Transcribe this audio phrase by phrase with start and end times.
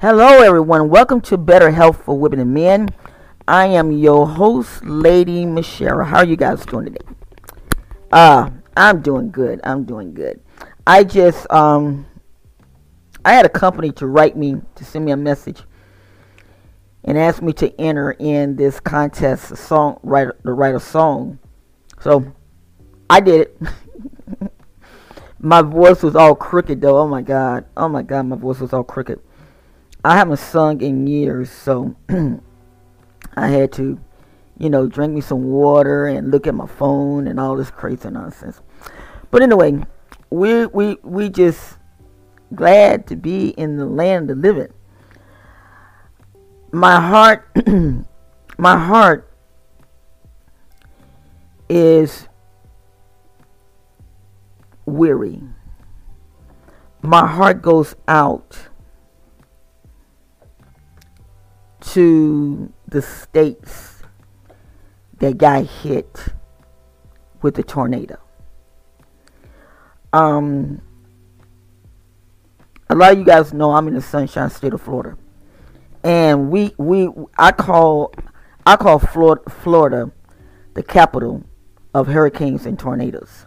[0.00, 0.90] Hello, everyone.
[0.90, 2.88] Welcome to Better Health for Women and Men.
[3.48, 6.04] I am your host, Lady Michelle.
[6.04, 7.04] How are you guys doing today?
[8.12, 9.60] Uh, I'm doing good.
[9.64, 10.40] I'm doing good.
[10.86, 12.06] I just um,
[13.24, 15.64] I had a company to write me to send me a message
[17.02, 21.40] and ask me to enter in this contest, a song, write to write a song.
[21.98, 22.24] So
[23.10, 23.60] I did it.
[25.40, 26.98] my voice was all crooked though.
[26.98, 27.64] Oh my god.
[27.76, 29.20] Oh my god, my voice was all crooked.
[30.04, 31.96] I haven't sung in years, so
[33.36, 33.98] I had to,
[34.56, 38.08] you know, drink me some water and look at my phone and all this crazy
[38.10, 38.60] nonsense.
[39.30, 39.82] But anyway,
[40.30, 41.78] we we we just
[42.54, 44.72] glad to be in the land of living.
[46.70, 47.48] My heart
[48.58, 49.28] my heart
[51.68, 52.28] is
[54.86, 55.42] weary.
[57.02, 58.68] My heart goes out
[61.92, 64.02] to the states
[65.18, 66.28] that got hit
[67.42, 68.18] with the tornado.
[70.12, 70.80] Um,
[72.90, 75.16] a lot of you guys know I'm in the Sunshine State of Florida,
[76.02, 78.12] and we we I call
[78.66, 80.10] I call Florida, Florida
[80.74, 81.44] the capital
[81.94, 83.46] of hurricanes and tornadoes.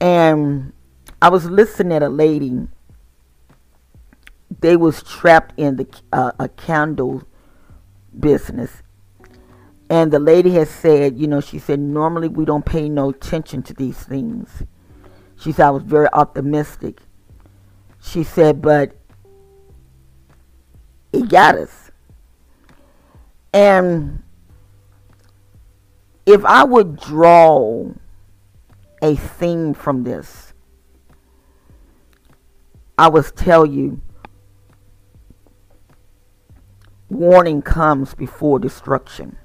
[0.00, 0.72] And
[1.20, 2.68] I was listening at a lady.
[4.60, 7.22] They was trapped in the uh, a candle
[8.18, 8.82] business,
[9.88, 13.62] and the lady has said, you know, she said normally we don't pay no attention
[13.64, 14.62] to these things.
[15.38, 17.00] She said I was very optimistic.
[18.02, 18.96] She said, but
[21.12, 21.90] it got us.
[23.52, 24.22] And
[26.26, 27.92] if I would draw
[29.02, 30.52] a theme from this.
[32.96, 34.00] I would tell you
[37.08, 39.36] warning comes before destruction.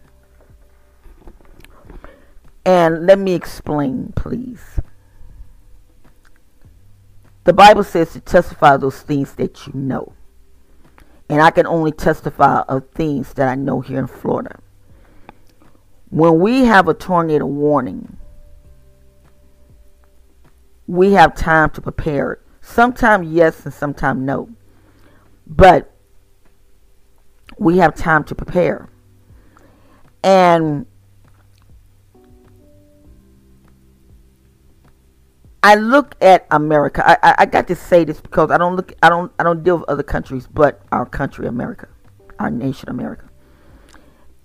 [2.65, 4.79] And let me explain, please.
[7.43, 10.13] The Bible says to testify those things that you know.
[11.29, 14.59] And I can only testify of things that I know here in Florida.
[16.09, 18.17] When we have a tornado warning,
[20.87, 22.39] we have time to prepare.
[22.61, 24.49] Sometimes yes and sometimes no.
[25.47, 25.92] But
[27.57, 28.89] we have time to prepare.
[30.23, 30.85] And
[35.61, 37.03] I look at America.
[37.05, 39.63] I, I, I, got to say this because I don't look I don't I don't
[39.63, 41.87] deal with other countries but our country, America.
[42.39, 43.29] Our nation, America.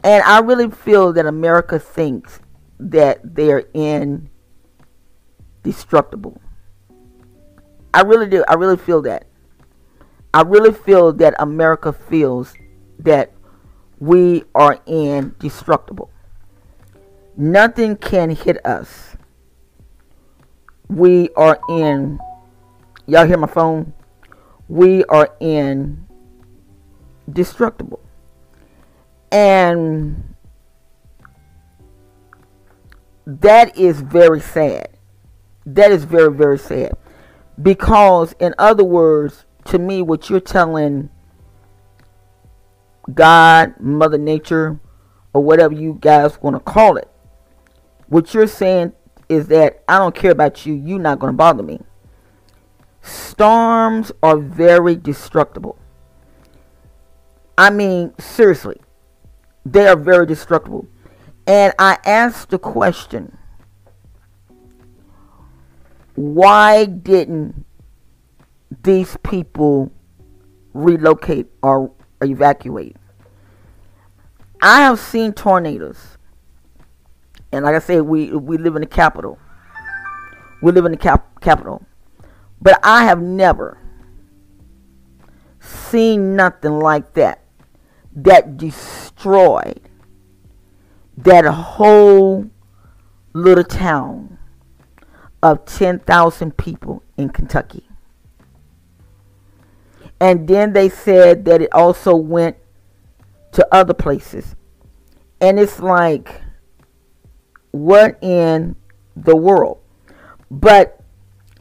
[0.05, 2.39] And I really feel that America thinks
[2.79, 4.31] that they're in
[5.65, 6.41] destructible.
[7.93, 8.45] I really do.
[8.49, 9.27] I really feel that.
[10.33, 12.55] I really feel that America feels
[12.99, 13.33] that
[13.99, 16.11] we are indestructible.
[17.37, 19.17] Nothing can hit us.
[20.89, 22.19] We are in,
[23.07, 23.93] y'all hear my phone?
[24.69, 26.07] We are in
[27.31, 28.01] destructible.
[29.31, 30.35] And
[33.27, 34.89] that is very sad
[35.75, 36.93] that is very, very sad.
[37.61, 41.11] Because, in other words, to me, what you're telling
[43.15, 44.79] God, Mother Nature,
[45.33, 47.09] or whatever you guys want to call it,
[48.09, 48.93] what you're saying
[49.29, 51.81] is that I don't care about you, you're not going to bother me.
[53.03, 55.79] Storms are very destructible.
[57.57, 58.81] I mean, seriously,
[59.65, 60.87] they are very destructible.
[61.47, 63.37] And I asked the question
[66.15, 67.65] why didn't
[68.83, 69.91] these people
[70.75, 72.97] relocate or evacuate?
[74.61, 76.19] I have seen tornadoes.
[77.53, 79.39] And like I said, we we live in the capital.
[80.63, 81.85] We live in the cap- capital.
[82.61, 83.79] But I have never
[85.61, 87.45] seen nothing like that
[88.15, 89.81] that destroyed
[91.17, 92.51] that whole
[93.33, 94.39] little town
[95.43, 97.89] of 10,000 people in Kentucky.
[100.21, 102.57] And then they said that it also went
[103.53, 104.55] to other places.
[105.41, 106.43] And it's like,
[107.71, 108.77] what in
[109.17, 109.79] the world?
[110.51, 111.01] But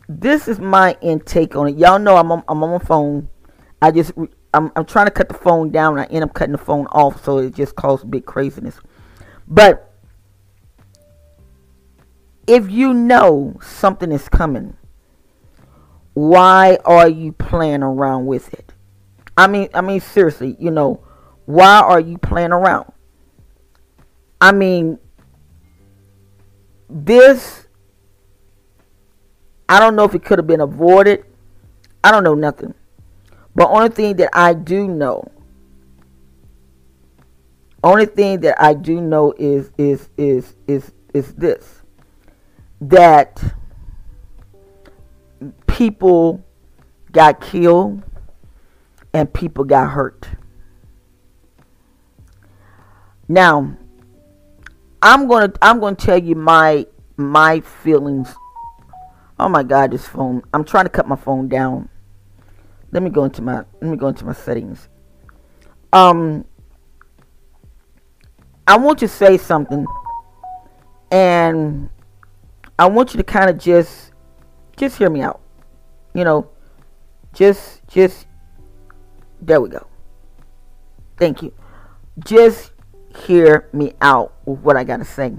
[0.07, 1.77] this is my intake on it.
[1.77, 3.29] Y'all know I'm on, I'm on my phone.
[3.81, 4.13] I just,
[4.53, 5.99] I'm, I'm trying to cut the phone down.
[5.99, 8.79] I end up cutting the phone off, so it just causes big craziness.
[9.47, 9.93] But
[12.47, 14.75] if you know something is coming,
[16.13, 18.73] why are you playing around with it?
[19.37, 21.03] I mean, I mean, seriously, you know,
[21.47, 22.91] why are you playing around?
[24.41, 24.99] I mean,
[26.89, 27.67] this,
[29.69, 31.23] I don't know if it could have been avoided.
[32.03, 32.73] I don't know nothing.
[33.55, 35.23] But only thing that I do know,
[37.81, 41.81] only thing that I do know is is is is is this
[42.81, 43.41] that
[45.65, 46.43] people
[47.13, 48.03] got killed
[49.13, 50.27] and people got hurt.
[53.27, 53.77] Now,
[55.01, 56.85] I'm gonna I'm gonna tell you my
[57.17, 58.33] my feelings.
[59.39, 60.41] Oh my God, this phone!
[60.53, 61.89] I'm trying to cut my phone down.
[62.91, 64.87] Let me go into my let me go into my settings.
[65.91, 66.45] Um,
[68.65, 69.85] I want to say something,
[71.11, 71.89] and
[72.79, 74.11] I want you to kind of just
[74.77, 75.41] just hear me out.
[76.13, 76.49] You know,
[77.33, 78.25] just just
[79.41, 79.85] there we go.
[81.17, 81.53] Thank you.
[82.19, 82.71] Just
[83.25, 85.33] hear me out with what I got to say.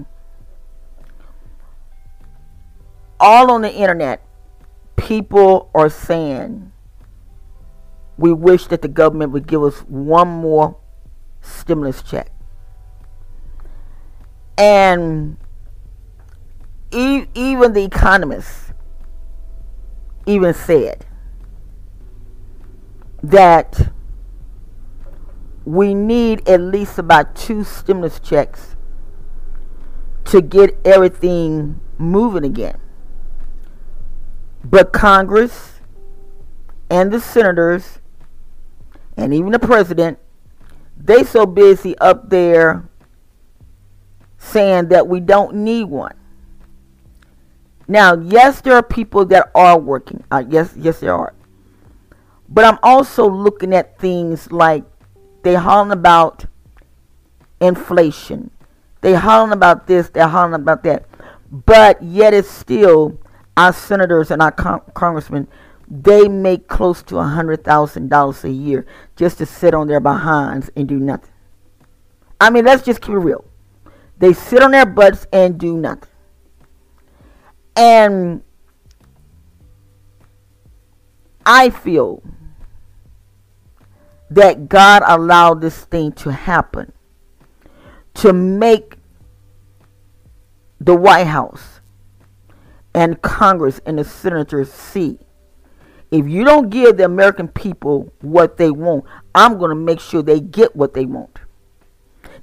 [3.19, 4.25] All on the internet,
[4.95, 6.71] people are saying
[8.17, 10.77] we wish that the government would give us one more
[11.41, 12.31] stimulus check.
[14.57, 15.37] And
[16.91, 18.73] e- even the economists
[20.25, 21.05] even said
[23.23, 23.89] that
[25.65, 28.75] we need at least about two stimulus checks
[30.25, 32.79] to get everything moving again.
[34.63, 35.79] But Congress
[36.89, 37.99] and the senators
[39.17, 40.19] and even the president,
[40.97, 42.89] they so busy up there
[44.37, 46.15] saying that we don't need one.
[47.87, 50.23] Now, yes, there are people that are working.
[50.31, 51.33] Uh, yes, yes, there are.
[52.47, 54.83] But I'm also looking at things like
[55.43, 56.45] they hollering about
[57.59, 58.51] inflation.
[59.01, 61.05] They hollering about this, they're hollering about that.
[61.51, 63.17] But yet it's still
[63.57, 65.47] our senators and our con- congressmen,
[65.89, 70.87] they make close to a $100,000 a year just to sit on their behinds and
[70.87, 71.31] do nothing.
[72.39, 73.43] I mean, let's just keep it real.
[74.17, 76.09] They sit on their butts and do nothing.
[77.75, 78.43] And
[81.45, 82.21] I feel
[84.31, 86.91] that God allowed this thing to happen
[88.15, 88.95] to make
[90.79, 91.79] the White House
[92.93, 95.19] and Congress and the senators see
[96.11, 99.05] if you don't give the American people what they want,
[99.35, 101.39] I'm going to make sure they get what they want.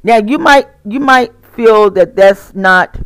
[0.03, 2.97] Now you might you might feel that that's not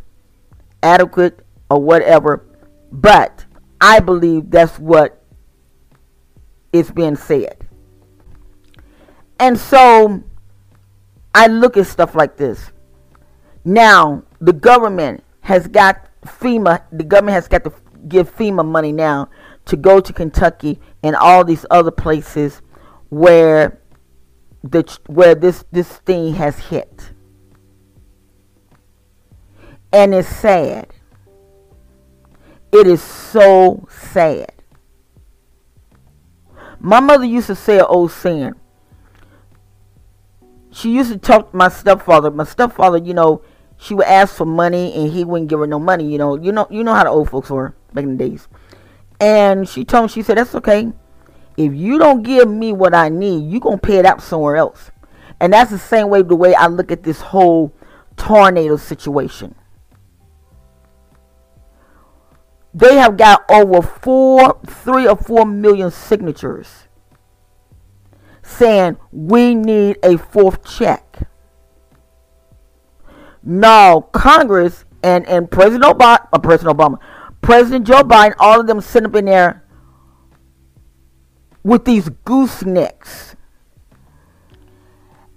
[0.82, 1.40] adequate
[1.70, 2.44] or whatever,
[2.92, 3.46] but
[3.80, 5.22] I believe that's what
[6.72, 7.56] is being said.
[9.40, 10.22] And so
[11.34, 12.70] I look at stuff like this.
[13.64, 17.72] Now, the government has got FEMA, the government has got to
[18.06, 19.30] give FEMA money now
[19.64, 22.60] to go to Kentucky and all these other places
[23.08, 23.80] where
[24.62, 27.12] the where this this thing has hit.
[29.92, 30.92] And it's sad.
[32.72, 34.52] It is so sad.
[36.78, 38.54] My mother used to say an old saying,
[40.80, 42.30] she used to talk to my stepfather.
[42.30, 43.42] My stepfather, you know,
[43.76, 46.10] she would ask for money and he wouldn't give her no money.
[46.10, 48.48] You know, you know, you know how the old folks were back in the days.
[49.20, 50.92] And she told me, she said, "That's okay.
[51.56, 54.90] If you don't give me what I need, you gonna pay it out somewhere else."
[55.38, 57.72] And that's the same way the way I look at this whole
[58.16, 59.54] tornado situation.
[62.72, 66.86] They have got over four, three or four million signatures
[68.50, 71.28] saying we need a fourth check.
[73.42, 76.98] No, Congress and, and President Obama, uh, President Obama,
[77.40, 79.64] President Joe Biden, all of them sitting up in there
[81.62, 83.34] with these goosenecks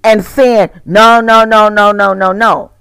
[0.04, 2.72] and saying, no, no, no, no, no, no, no.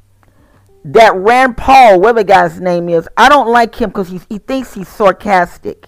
[0.84, 4.88] That Rand Paul, whatever guy's name is, I don't like him because he thinks he's
[4.88, 5.86] sarcastic.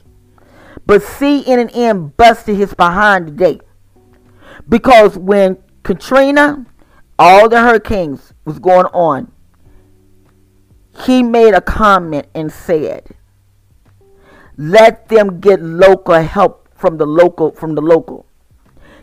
[0.86, 3.60] But CNN busted his behind today.
[4.68, 6.66] Because when Katrina,
[7.18, 9.30] all the hurricanes was going on,
[11.04, 13.08] he made a comment and said,
[14.56, 18.26] let them get local help from the local from the local.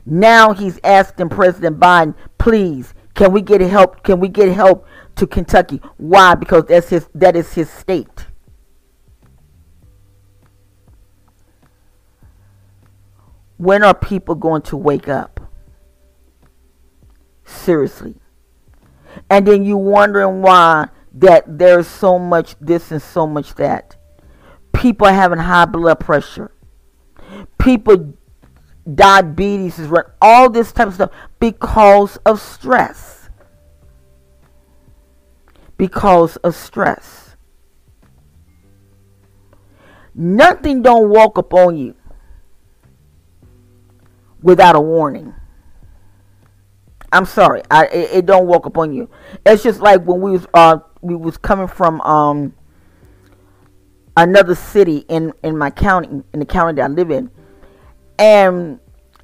[0.06, 4.04] Now he's asking President Biden, please, can we get help?
[4.04, 5.82] Can we get help to Kentucky?
[5.98, 6.36] Why?
[6.36, 8.28] Because that's his that is his state.
[13.58, 15.41] When are people going to wake up?
[17.52, 18.16] Seriously.
[19.30, 23.98] And then you wondering why that there's so much this and so much that.
[24.74, 26.52] People having high blood pressure.
[27.58, 28.14] People
[28.96, 33.30] diabetes is run all this type of stuff because of stress.
[35.78, 37.36] Because of stress.
[40.16, 41.96] Nothing don't walk up on you
[44.42, 45.34] without a warning.
[47.12, 49.10] I'm sorry, I it, it don't walk up on you.
[49.46, 52.54] It's just like when we was uh we was coming from um
[54.16, 57.30] another city in in my county in the county that I live in,
[58.18, 58.80] and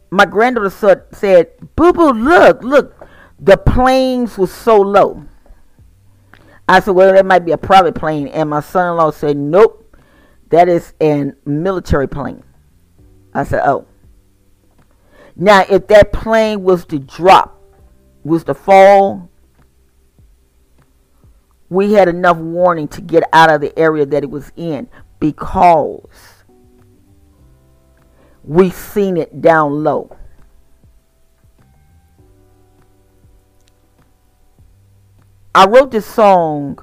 [0.10, 3.08] my granddaughter said, said "Boo boo, look, look,
[3.40, 5.26] the planes was so low."
[6.68, 9.96] I said, "Well, that might be a private plane," and my son-in-law said, "Nope,
[10.50, 12.44] that is a military plane."
[13.34, 13.86] I said, "Oh."
[15.36, 17.57] Now, if that plane was to drop,
[18.24, 19.30] was to fall,
[21.70, 24.88] we had enough warning to get out of the area that it was in
[25.20, 26.04] because
[28.44, 30.16] we seen it down low.
[35.54, 36.80] I wrote this song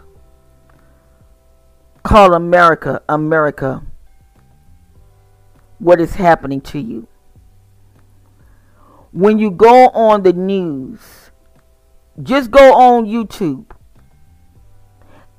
[2.02, 3.82] called America, America,
[5.78, 7.06] what is happening to you
[9.14, 11.23] when you go on the news,
[12.22, 13.66] just go on YouTube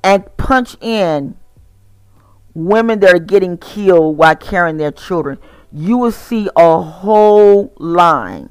[0.03, 1.35] and punch in
[2.53, 5.37] women that are getting killed while carrying their children.
[5.71, 8.49] You will see a whole line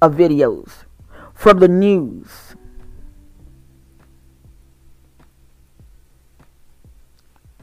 [0.00, 0.84] of videos
[1.34, 2.54] from the news.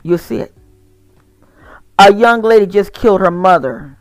[0.03, 0.53] You'll see it.
[1.97, 3.97] A young lady just killed her mother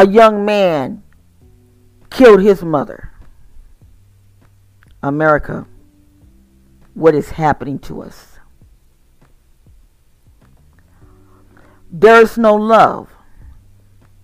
[0.00, 1.02] a young man
[2.08, 3.12] killed his mother.
[5.02, 5.66] America,
[6.94, 8.38] what is happening to us?
[11.90, 13.10] There's no love.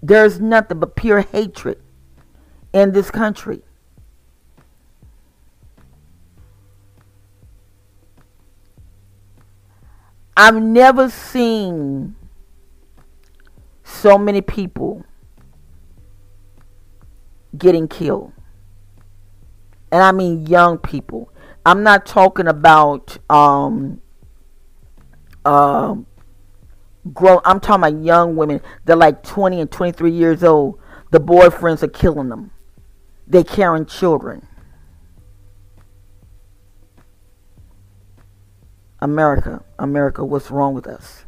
[0.00, 1.78] There's nothing but pure hatred
[2.72, 3.60] in this country.
[10.34, 12.16] I've never seen
[13.84, 15.04] so many people
[17.58, 18.32] getting killed.
[19.92, 21.32] And I mean young people.
[21.64, 24.00] I'm not talking about um
[25.44, 26.06] um
[27.12, 28.60] grown I'm talking about young women.
[28.84, 30.80] They're like 20 and 23 years old.
[31.10, 32.50] The boyfriends are killing them.
[33.26, 34.46] They carrying children.
[39.00, 41.25] America, America, what's wrong with us?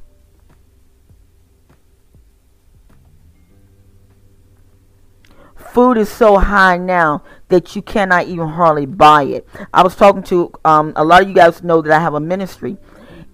[5.68, 9.48] Food is so high now that you cannot even hardly buy it.
[9.72, 12.20] I was talking to um, a lot of you guys know that I have a
[12.20, 12.76] ministry,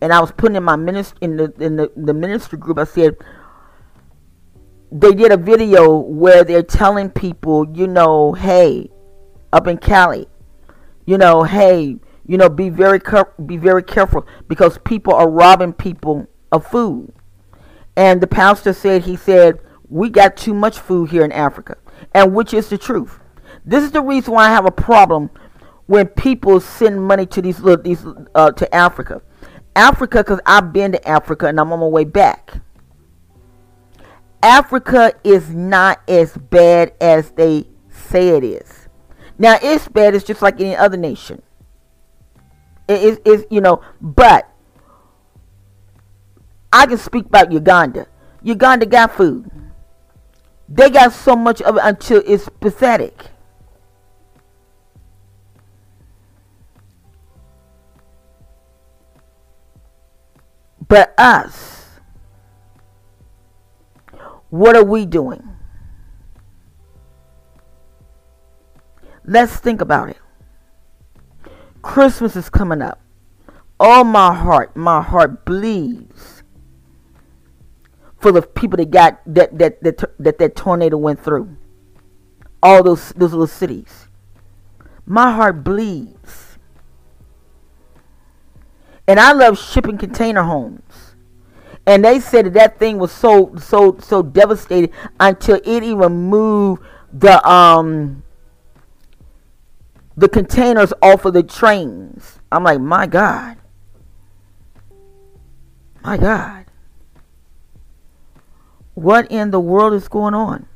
[0.01, 2.79] and I was putting in my ministry in the in the, the ministry group.
[2.79, 3.17] I said
[4.93, 8.91] they did a video where they're telling people, you know, hey,
[9.53, 10.29] up in Cali,
[11.07, 13.01] you know, hey, you know, be very
[13.45, 17.13] be very careful because people are robbing people of food.
[17.97, 21.77] And the pastor said he said we got too much food here in Africa
[22.15, 23.19] and which is the truth.
[23.65, 25.31] This is the reason why I have a problem
[25.87, 28.05] when people send money to these little these
[28.35, 29.23] uh, to Africa.
[29.77, 32.55] Africa, because I've been to Africa and I'm on my way back.
[34.43, 38.89] Africa is not as bad as they say it is.
[39.39, 40.15] Now it's bad.
[40.15, 41.43] It's just like any other nation.
[42.87, 44.49] It is, is you know, but
[46.73, 48.07] I can speak about Uganda.
[48.43, 49.51] Uganda got food.
[50.69, 53.27] They got so much of it until it's pathetic.
[60.87, 61.87] But us,
[64.51, 65.43] what are we doing?
[69.25, 70.19] Let's think about it.
[71.83, 73.01] Christmas is coming up.
[73.81, 76.34] Oh, my heart, my heart bleeds
[78.25, 81.59] for the people that got that that that that, that tornado went through.
[82.63, 84.09] All those those little cities.
[85.05, 86.57] My heart bleeds.
[89.07, 91.17] And I love shipping container homes.
[91.87, 94.91] And they said that that thing was so so so devastated
[95.21, 98.23] until it even moved the um
[100.17, 102.41] the containers off of the trains.
[102.51, 103.59] I'm like, my God.
[106.03, 106.64] My God.
[108.95, 110.67] What in the world is going on?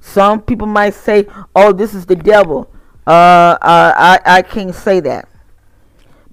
[0.00, 2.70] Some people might say, "Oh, this is the devil."
[3.06, 5.28] Uh, I I can't say that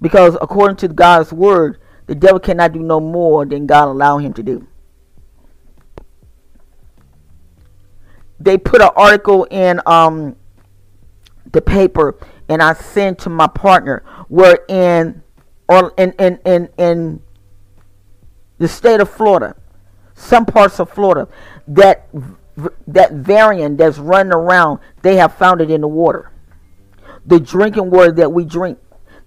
[0.00, 4.32] because according to God's word, the devil cannot do no more than God allow him
[4.34, 4.66] to do.
[8.38, 10.36] They put an article in um
[11.52, 12.16] the paper,
[12.48, 14.04] and I sent to my partner.
[14.28, 15.22] Where in
[15.68, 17.22] or in in in in
[18.58, 19.56] the state of Florida,
[20.14, 21.28] some parts of Florida,
[21.68, 22.08] that
[22.86, 26.32] that variant that's running around, they have found it in the water.
[27.26, 28.78] The drinking water that we drink,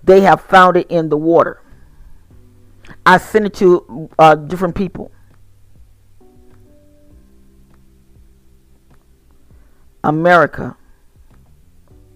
[0.03, 1.62] they have found it in the water.
[3.05, 5.12] I sent it to uh, different people.
[10.03, 10.77] America,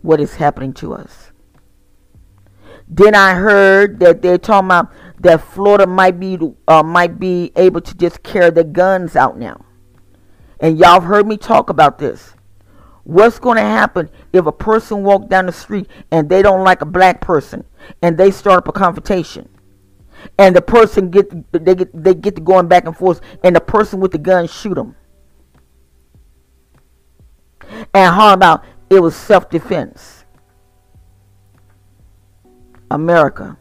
[0.02, 1.33] what is happening to us?
[2.88, 6.38] Then I heard that they're talking about that Florida might be
[6.68, 9.66] uh, might be able to just carry the guns out now.
[10.60, 12.34] And y'all have heard me talk about this.
[13.04, 16.82] What's going to happen if a person walk down the street and they don't like
[16.82, 17.66] a black person
[18.02, 19.50] and they start up a confrontation?
[20.38, 23.62] And the person get they get they get to going back and forth and the
[23.62, 24.96] person with the gun shoot them.
[27.94, 30.23] And how about it was self-defense?
[32.94, 33.58] America,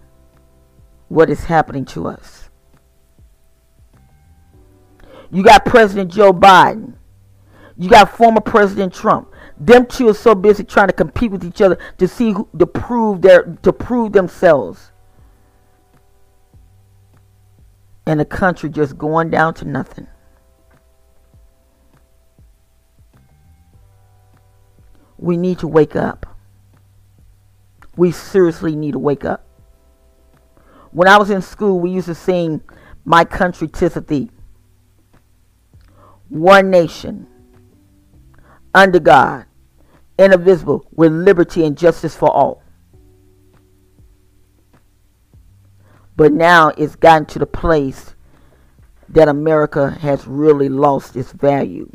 [1.08, 2.50] what is happening to us?
[5.30, 6.96] You got President Joe Biden.
[7.78, 9.32] You got former President Trump.
[9.58, 12.66] Them two are so busy trying to compete with each other to see who, to
[12.66, 14.92] prove their to prove themselves.
[18.04, 20.08] And the country just going down to nothing.
[25.16, 26.31] We need to wake up.
[27.96, 29.46] We seriously need to wake up.
[30.90, 32.62] When I was in school, we used to sing
[33.04, 34.30] My Country Tis of Thee
[36.32, 37.26] one nation,
[38.74, 39.44] under God,
[40.18, 42.62] indivisible, with liberty and justice for all.
[46.16, 48.14] But now it's gotten to the place
[49.10, 51.90] that America has really lost its value.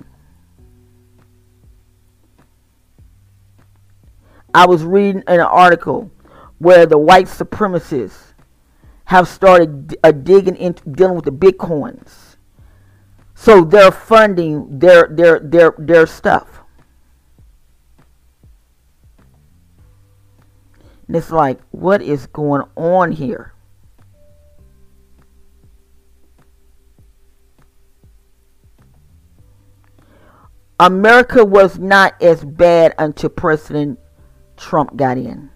[4.57, 6.11] I was reading an article
[6.57, 8.33] where the white supremacists
[9.05, 12.37] have started uh, digging into dealing with the bitcoins
[13.35, 16.63] so they're funding their their their their stuff.
[21.05, 23.53] And it's like, what is going on here?
[30.79, 33.99] America was not as bad until President
[34.57, 35.49] Trump got in.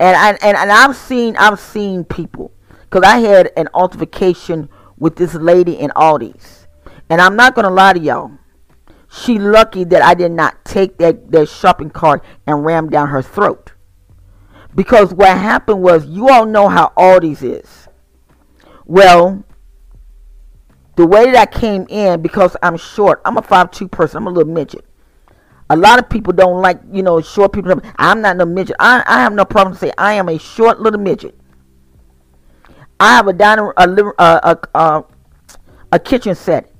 [0.00, 2.52] And I and, and I've seen I've seen people
[2.82, 6.66] because I had an altercation with this lady in Aldi's.
[7.10, 8.32] And I'm not gonna lie to y'all.
[9.10, 13.22] She lucky that I did not take that, that shopping cart and ram down her
[13.22, 13.72] throat.
[14.74, 17.88] Because what happened was you all know how Aldi's is.
[18.84, 19.44] Well,
[20.96, 24.30] the way that I came in, because I'm short, I'm a five-two person, I'm a
[24.30, 24.84] little midget.
[25.70, 27.80] A lot of people don't like, you know, short people.
[27.96, 28.76] I'm not no midget.
[28.78, 31.38] I, I have no problem to say I am a short little midget.
[33.00, 35.04] I have a dining a, a, a,
[35.92, 36.72] a kitchen set.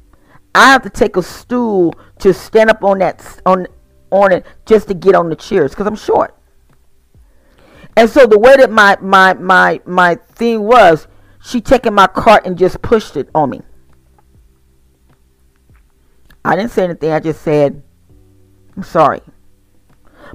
[0.54, 3.66] I have to take a stool to stand up on that on
[4.10, 6.34] on it just to get on the chairs because I'm short.
[7.96, 11.06] And so the way that my my my my thing was,
[11.44, 13.60] she taking my cart and just pushed it on me.
[16.44, 17.12] I didn't say anything.
[17.12, 17.82] I just said,
[18.78, 19.20] "I'm sorry."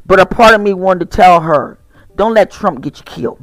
[0.05, 1.79] But a part of me wanted to tell her,
[2.15, 3.39] "Don't let Trump get you killed."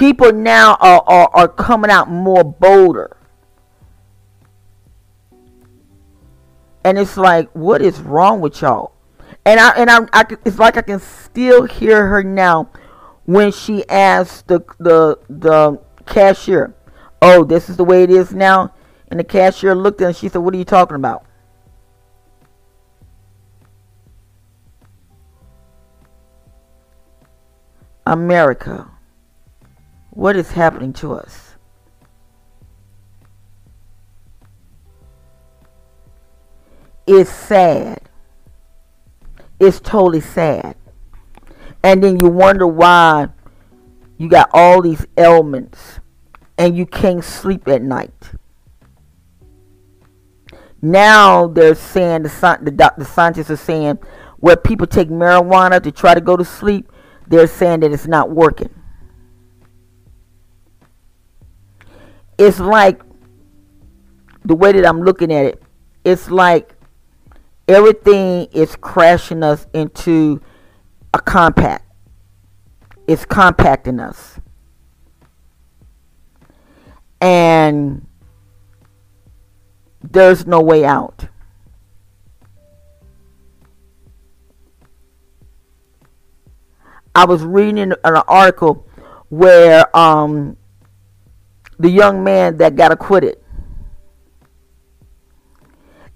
[0.00, 3.18] people now are, are, are coming out more bolder.
[6.82, 8.92] And it's like, what is wrong with y'all?
[9.44, 12.70] And I and I, I it's like I can still hear her now
[13.26, 16.74] when she asked the the the cashier,
[17.22, 18.74] "Oh, this is the way it is now."
[19.08, 21.24] And the cashier looked at her and she said, "What are you talking about?"
[28.10, 28.90] America.
[30.10, 31.54] What is happening to us?
[37.06, 38.00] It's sad.
[39.60, 40.74] It's totally sad.
[41.84, 43.28] And then you wonder why
[44.18, 46.00] you got all these ailments
[46.58, 48.32] and you can't sleep at night.
[50.82, 54.00] Now they're saying the the, the scientists are saying
[54.38, 56.90] where people take marijuana to try to go to sleep,
[57.30, 58.74] they're saying that it's not working.
[62.40, 63.02] it's like
[64.46, 65.62] the way that I'm looking at it,
[66.04, 66.74] it's like
[67.68, 70.40] everything is crashing us into
[71.12, 71.84] a compact.
[73.06, 74.40] It's compacting us.
[77.20, 78.06] And
[80.02, 81.28] there's no way out.
[87.14, 88.86] I was reading an article
[89.28, 90.56] where um,
[91.78, 93.38] the young man that got acquitted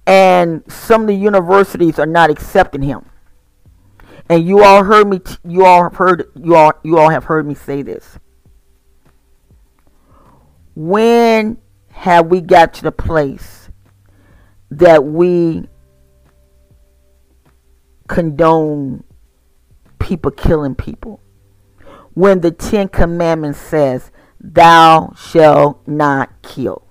[0.07, 3.07] and some of the universities are not accepting him.
[4.29, 5.19] And you all heard me.
[5.19, 6.31] T- you all have heard.
[6.35, 6.73] You all.
[6.83, 8.19] You all have heard me say this.
[10.75, 11.59] When
[11.91, 13.69] have we got to the place
[14.71, 15.69] that we
[18.09, 19.05] condone
[20.05, 21.21] people killing people?
[22.13, 26.83] When the Ten Commandments says, "Thou shalt not kill."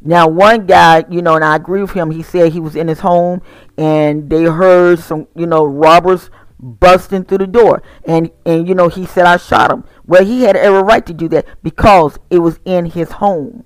[0.00, 2.10] Now, one guy, you know, and I agree with him.
[2.10, 3.40] He said he was in his home
[3.78, 8.88] and they heard some, you know, robbers busting through the door, and and you know,
[8.88, 9.84] he said I shot him.
[10.06, 13.64] Well, he had every right to do that because it was in his home.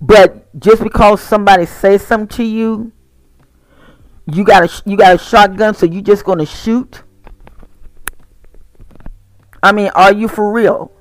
[0.00, 2.92] But just because somebody says something to you,
[4.26, 7.02] you got a you got a shotgun, so you just gonna shoot?
[9.62, 10.92] I mean, are you for real?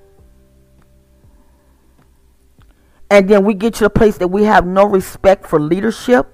[3.09, 6.27] and then we get to the place that we have no respect for leadership.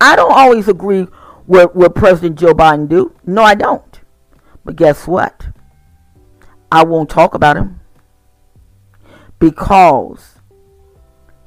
[0.00, 1.06] I don't always agree
[1.46, 3.14] with what President Joe Biden do.
[3.26, 4.00] No, I don't.
[4.64, 5.48] But guess what?
[6.72, 7.80] I won't talk about him
[9.38, 10.33] because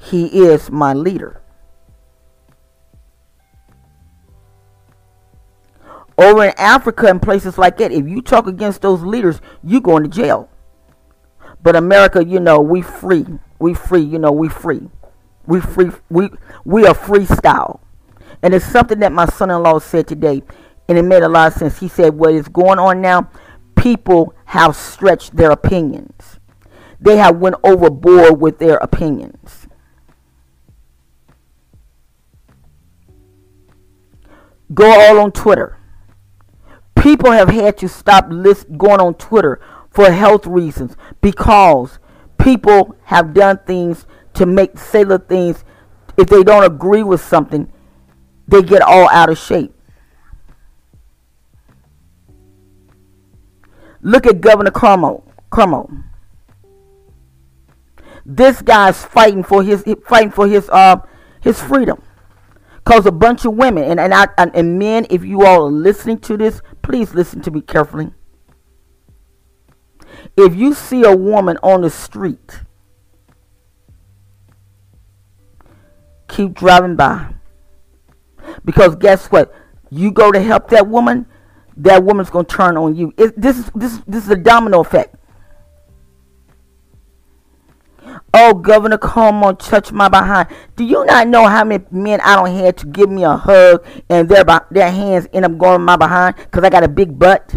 [0.10, 1.42] he is my leader.
[6.18, 10.04] Over in Africa and places like that, if you talk against those leaders, you're going
[10.04, 10.50] to jail.
[11.62, 13.26] But America, you know, we free.
[13.60, 14.90] We free, you know, we free.
[15.46, 16.30] We free we
[16.66, 17.80] we are freestyle.
[18.42, 20.44] And it's something that my son-in-law said today,
[20.88, 21.80] and it made a lot of sense.
[21.80, 23.30] He said, What is going on now,
[23.76, 26.40] people have stretched their opinions.
[27.00, 29.57] They have went overboard with their opinions.
[34.74, 35.78] Go all on Twitter.
[36.96, 42.00] People have had to stop list going on Twitter for health reasons because
[42.38, 45.64] people have done things to make sailor things.
[46.18, 47.72] If they don't agree with something
[48.48, 49.74] they get all out of shape.
[54.02, 56.04] Look at governor Cuomo Cuomo.
[58.26, 60.98] This guy's fighting for his fighting for his uh
[61.42, 62.02] his freedom
[62.88, 66.20] cause a bunch of women and and, I, and men if you all are listening
[66.20, 68.12] to this please listen to me carefully
[70.36, 72.62] if you see a woman on the street,
[76.28, 77.34] keep driving by.
[78.64, 79.54] Because guess what?
[79.90, 81.26] You go to help that woman,
[81.78, 83.14] that woman's going to turn on you.
[83.18, 85.16] It, this, is, this, this is a domino effect.
[88.34, 90.50] Oh, Governor Cuomo, touch my behind.
[90.76, 93.86] Do you not know how many men I don't have to give me a hug
[94.10, 97.56] and their, their hands end up going my behind because I got a big butt?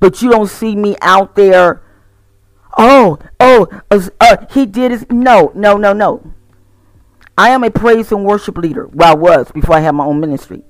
[0.00, 1.82] but you don't see me out there.
[2.76, 5.06] Oh, oh, uh, uh, he did his.
[5.10, 6.32] No, no, no, no.
[7.36, 8.88] I am a praise and worship leader.
[8.88, 10.64] Well, I was before I had my own ministry.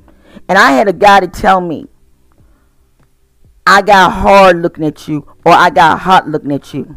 [0.49, 1.87] And I had a guy to tell me,
[3.67, 6.97] I got hard looking at you, or I got hot looking at you.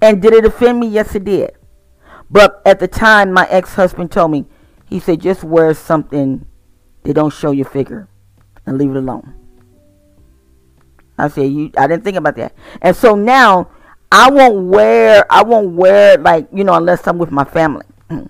[0.00, 0.88] And did it offend me?
[0.88, 1.52] Yes, it did.
[2.30, 4.46] But at the time, my ex husband told me,
[4.88, 6.46] he said, just wear something
[7.02, 8.08] that don't show your figure
[8.64, 9.34] and leave it alone.
[11.18, 11.70] I said, you.
[11.78, 12.54] I didn't think about that.
[12.82, 13.70] And so now,
[14.10, 15.26] I won't wear.
[15.30, 17.86] I won't wear like you know unless I'm with my family.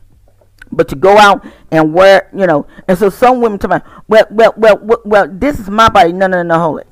[0.73, 4.27] But to go out and wear, you know, and so some women tell me, well,
[4.31, 6.13] well, well, well, well, this is my body.
[6.13, 6.89] No, no, no, hold it.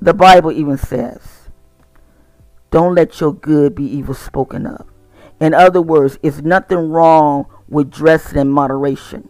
[0.00, 1.48] The Bible even says,
[2.70, 4.86] don't let your good be evil spoken of.
[5.40, 9.28] In other words, it's nothing wrong with dressing in moderation.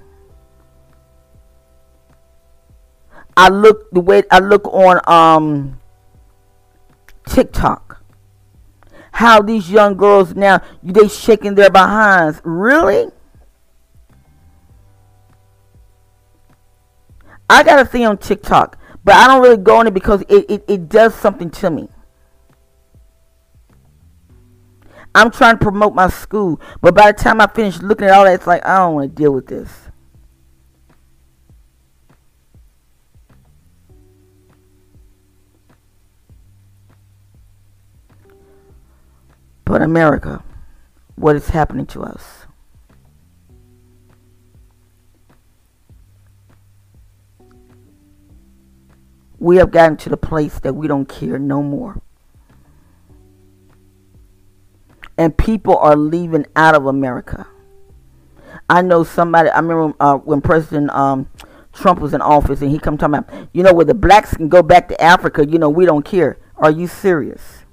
[3.36, 5.80] I look the way I look on um
[7.26, 8.02] TikTok.
[9.12, 12.40] How these young girls now they shaking their behinds.
[12.42, 13.12] Really?
[17.48, 18.76] I got a thing on TikTok,
[19.08, 21.88] but I don't really go in it because it, it, it does something to me.
[25.14, 28.24] I'm trying to promote my school, but by the time I finish looking at all
[28.24, 29.70] that, it's like I don't want to deal with this.
[39.64, 40.44] But America,
[41.16, 42.47] what is happening to us?
[49.38, 52.00] We have gotten to the place that we don't care no more.
[55.16, 57.46] And people are leaving out of America.
[58.68, 61.28] I know somebody, I remember uh, when President um,
[61.72, 64.48] Trump was in office and he come talking about, you know, where the blacks can
[64.48, 66.38] go back to Africa, you know, we don't care.
[66.56, 67.64] Are you serious?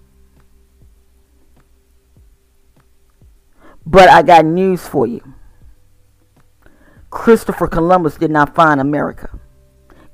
[3.86, 5.21] But I got news for you.
[7.10, 9.39] Christopher Columbus did not find America.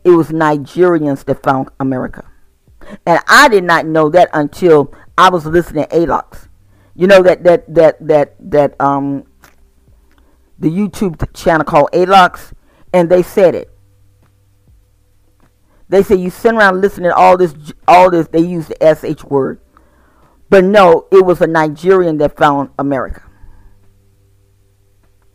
[0.04, 2.28] It was Nigerians that found America.
[3.06, 6.48] And I did not know that until I was listening to ALOX.
[6.96, 9.26] You know that that that that that um
[10.60, 12.54] the YouTube channel called ALOX
[12.94, 13.72] and they said it.
[15.90, 17.54] They say you sit around listening to all this
[17.88, 19.62] all this they use the SH word.
[20.50, 23.24] But no, it was a Nigerian that found America.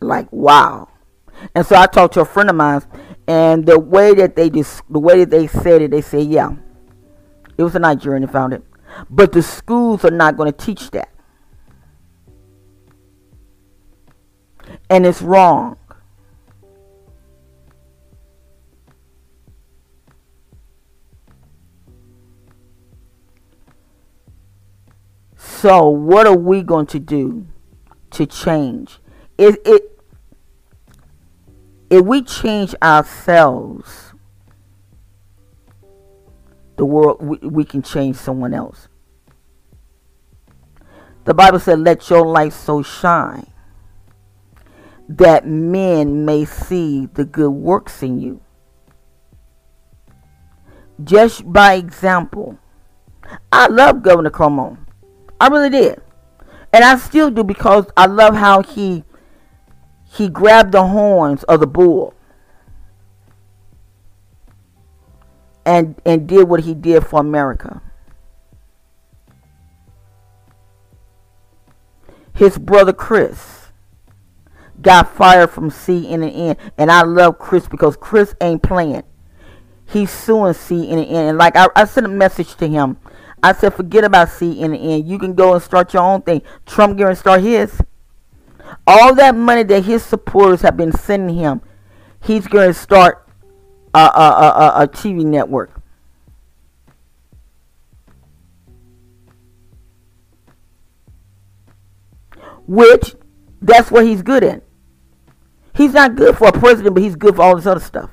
[0.00, 0.88] Like wow.
[1.54, 2.82] And so I talked to a friend of mine,
[3.28, 6.52] and the way that they just the way that they said it, they say, yeah,
[7.58, 8.62] it was a Nigerian that found it,
[9.10, 11.10] but the schools are not going to teach that,
[14.88, 15.76] and it's wrong.
[25.36, 27.46] So, what are we going to do
[28.10, 28.98] to change?
[29.38, 29.95] It, it
[31.90, 34.12] if we change ourselves,
[36.76, 38.88] the world we, we can change someone else.
[41.24, 43.46] The Bible said, Let your light so shine
[45.08, 48.40] that men may see the good works in you.
[51.02, 52.58] Just by example,
[53.52, 54.78] I love Governor Cuomo.
[55.40, 56.00] I really did.
[56.72, 59.04] And I still do because I love how he
[60.16, 62.14] he grabbed the horns of the bull
[65.64, 67.82] and and did what he did for America.
[72.32, 73.68] His brother Chris
[74.80, 79.02] got fired from CNN, and I love Chris because Chris ain't playing.
[79.86, 82.98] He's suing CNN, and like I, I sent a message to him.
[83.42, 85.06] I said, forget about CNN.
[85.06, 86.42] You can go and start your own thing.
[86.64, 87.80] Trump going to start his.
[88.86, 91.60] All that money that his supporters have been sending him,
[92.22, 93.28] he's going to start
[93.94, 95.82] a, a, a, a TV network.
[102.66, 103.14] Which,
[103.62, 104.62] that's what he's good at.
[105.74, 108.10] He's not good for a president, but he's good for all this other stuff.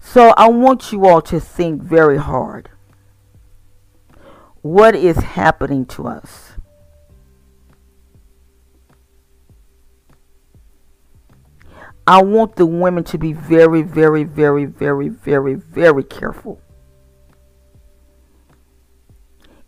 [0.00, 2.70] So I want you all to think very hard
[4.62, 6.52] what is happening to us.
[12.06, 16.60] I want the women to be very, very, very, very, very, very careful.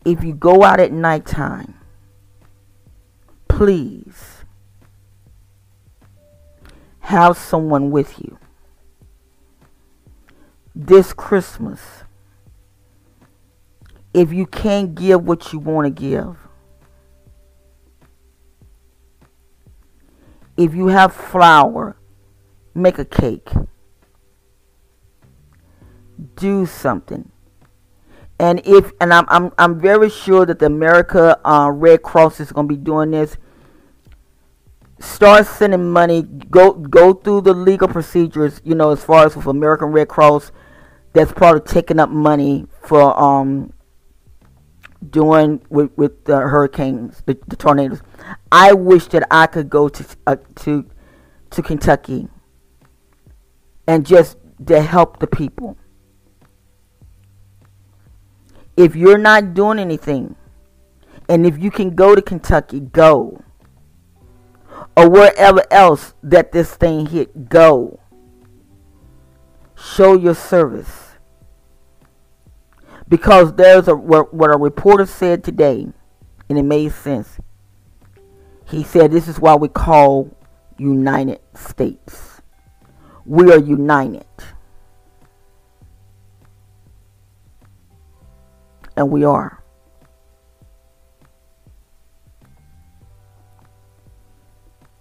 [0.07, 1.75] If you go out at nighttime,
[3.47, 4.45] please
[7.01, 8.39] have someone with you.
[10.75, 12.05] This Christmas,
[14.13, 16.37] if you can't give what you want to give.
[20.57, 21.97] If you have flour,
[22.75, 23.51] make a cake.
[26.37, 27.31] Do something.
[28.39, 32.53] And if and I'm I'm I'm very sure that the America uh, Red Cross is
[32.53, 33.37] going to be doing this.
[34.99, 36.23] Start sending money.
[36.23, 38.61] Go go through the legal procedures.
[38.65, 40.53] You know, as far as with American Red Cross,
[41.13, 43.73] that's probably taking up money for um
[45.09, 48.03] doing with with the hurricanes, the, the tornadoes.
[48.53, 50.89] I wish that I could go to uh, to
[51.51, 52.29] to Kentucky
[53.87, 54.37] and just
[54.67, 55.77] to help the people.
[58.77, 60.37] If you're not doing anything,
[61.29, 63.43] and if you can go to Kentucky, go.
[64.97, 68.01] Or wherever else that this thing hit, go.
[69.77, 71.10] Show your service
[73.11, 75.89] because there's a what a reporter said today,
[76.49, 77.39] and it made sense.
[78.65, 80.31] He said, "This is why we call
[80.79, 82.41] United States.
[83.27, 84.25] We are united."
[88.97, 89.63] And we are.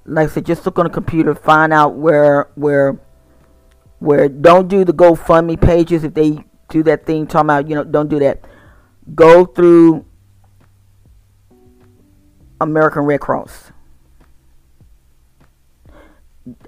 [0.05, 2.99] Like I said, just look on the computer, find out where where
[3.99, 7.83] where don't do the GoFundMe pages if they do that thing talking about you know
[7.83, 8.41] don't do that.
[9.15, 10.05] Go through
[12.61, 13.71] American Red Cross.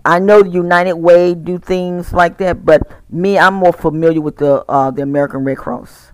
[0.06, 4.38] I know the United Way do things like that, but me, I'm more familiar with
[4.38, 6.12] the uh, the American Red Cross.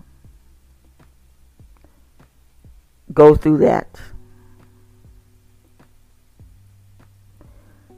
[3.12, 4.00] Go through that.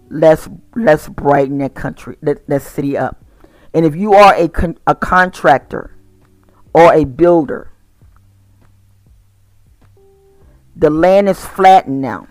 [0.09, 3.25] Let's let's brighten that country, that, that city up.
[3.73, 5.97] And if you are a con- a contractor
[6.75, 7.71] or a builder,
[10.75, 12.27] the land is flattened now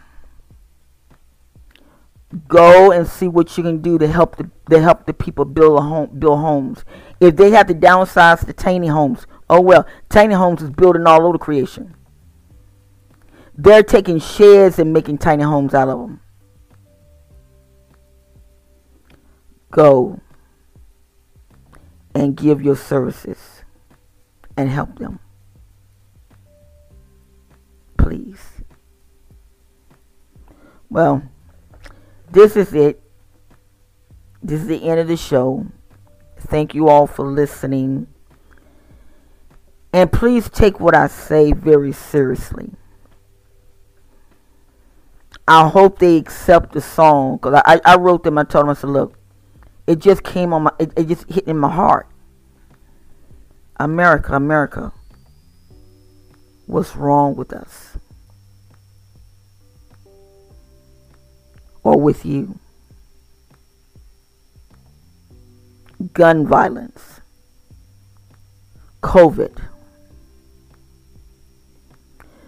[2.47, 5.79] go and see what you can do to help the to help the people build
[5.79, 6.85] a home build homes.
[7.19, 11.25] If they have to downsize the tiny homes, oh well, tiny homes is building all
[11.25, 11.95] over creation.
[13.55, 16.21] They're taking sheds and making tiny homes out of them.
[19.71, 20.19] Go
[22.19, 23.63] and give your services
[24.57, 25.19] and help them.
[27.97, 28.41] Please.
[30.89, 31.23] Well,
[32.29, 33.01] this is it.
[34.43, 35.65] This is the end of the show.
[36.37, 38.07] Thank you all for listening.
[39.93, 42.71] And please take what I say very seriously.
[45.47, 48.37] I hope they accept the song because I, I wrote them.
[48.37, 49.17] I told them I said, look,
[49.87, 52.08] it just came on my, it, it just hit in my heart.
[53.79, 54.91] America, America,
[56.67, 57.97] what's wrong with us?
[61.83, 62.59] or with you.
[66.13, 67.19] Gun violence,
[69.01, 69.61] COVID,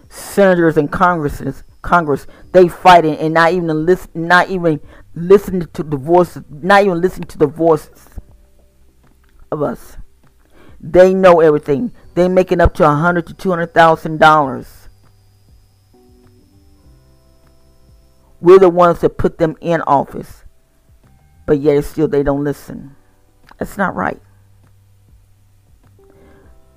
[0.08, 4.80] senators and congresses, Congress, they fighting and not even listen, not even
[5.14, 8.18] listening to the voices, not even listening to the voices
[9.50, 9.96] of us.
[10.82, 11.92] They know everything.
[12.14, 14.82] They making up to a hundred to two hundred thousand dollars
[18.42, 20.42] We're the ones that put them in office.
[21.46, 22.96] But yet still they don't listen.
[23.56, 24.20] That's not right.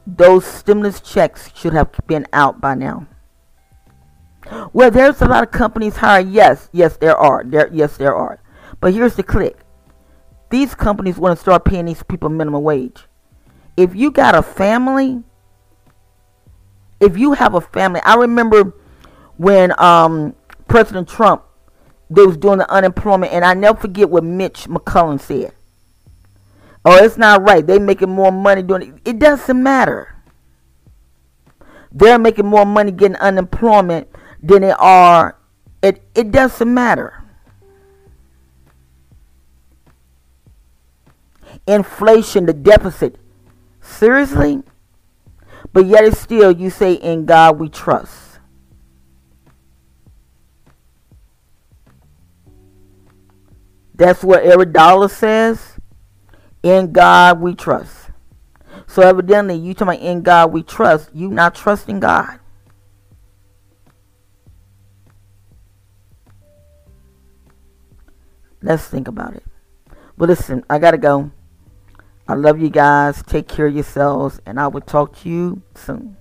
[0.06, 3.08] Those stimulus checks should have been out by now.
[4.74, 6.32] Well, there's a lot of companies hiring.
[6.32, 7.44] Yes, yes, there are.
[7.44, 8.40] There, yes, there are.
[8.80, 9.58] But here's the click.
[10.52, 13.06] These companies want to start paying these people minimum wage.
[13.78, 15.24] If you got a family,
[17.00, 18.74] if you have a family, I remember
[19.38, 20.36] when um,
[20.68, 21.44] President Trump
[22.10, 25.54] they was doing the unemployment, and I never forget what Mitch McConnell said.
[26.84, 27.66] Oh, it's not right.
[27.66, 29.10] They making more money doing it.
[29.10, 30.16] It doesn't matter.
[31.92, 34.08] They're making more money getting unemployment
[34.44, 35.38] than they are.
[35.82, 37.24] It it doesn't matter.
[41.66, 43.18] Inflation, the deficit.
[43.86, 44.64] Seriously?
[45.72, 48.40] But yet it's still you say in God we trust.
[53.94, 55.78] That's what every dollar says.
[56.64, 58.10] In God we trust.
[58.88, 61.12] So evidently, you talking about in God we trust.
[61.14, 62.40] You not trusting God.
[68.62, 69.44] Let's think about it.
[70.18, 71.32] But listen, I gotta go.
[72.28, 73.22] I love you guys.
[73.24, 76.18] Take care of yourselves, and I will talk to you soon.